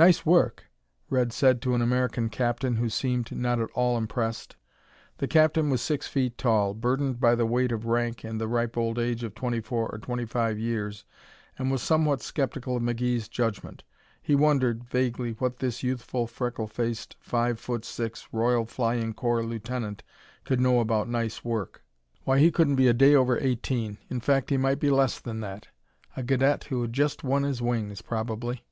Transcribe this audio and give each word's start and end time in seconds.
"Nice 0.00 0.24
work!" 0.24 0.64
Red 1.10 1.30
said 1.30 1.60
to 1.60 1.74
an 1.74 1.82
American 1.82 2.30
captain 2.30 2.76
who 2.76 2.88
seemed 2.88 3.32
not 3.32 3.60
at 3.60 3.68
all 3.74 3.98
impressed. 3.98 4.56
The 5.18 5.28
captain 5.28 5.68
was 5.68 5.82
six 5.82 6.06
feet 6.08 6.38
tall, 6.38 6.72
burdened 6.72 7.20
by 7.20 7.34
the 7.34 7.44
weight 7.44 7.70
of 7.70 7.84
rank 7.84 8.24
and 8.24 8.40
the 8.40 8.48
ripe 8.48 8.78
old 8.78 8.98
age 8.98 9.22
of 9.24 9.34
twenty 9.34 9.60
four 9.60 9.90
or 9.90 9.98
twenty 9.98 10.24
five 10.24 10.58
years, 10.58 11.04
and 11.58 11.70
was 11.70 11.82
somewhat 11.82 12.22
skeptical 12.22 12.78
of 12.78 12.82
McGee's 12.82 13.28
judgement. 13.28 13.84
He 14.22 14.34
wondered, 14.34 14.84
vaguely, 14.84 15.32
what 15.32 15.58
this 15.58 15.82
youthful, 15.82 16.26
freckle 16.26 16.66
faced, 16.66 17.14
five 17.20 17.60
foot 17.60 17.84
six 17.84 18.26
Royal 18.32 18.64
Flying 18.64 19.12
Corps 19.12 19.44
lieutenant 19.44 20.02
could 20.44 20.60
know 20.60 20.80
about 20.80 21.10
nice 21.10 21.44
work. 21.44 21.84
Why, 22.24 22.38
he 22.38 22.50
couldn't 22.50 22.76
be 22.76 22.88
a 22.88 22.94
day 22.94 23.14
over 23.14 23.36
eighteen 23.38 23.98
in 24.08 24.20
fact, 24.20 24.48
he 24.48 24.56
might 24.56 24.80
be 24.80 24.88
less 24.88 25.20
than 25.20 25.40
that. 25.40 25.68
A 26.16 26.22
cadet 26.24 26.64
who 26.64 26.80
had 26.80 26.94
just 26.94 27.22
won 27.22 27.42
his 27.42 27.60
wings, 27.60 28.00
probably. 28.00 28.62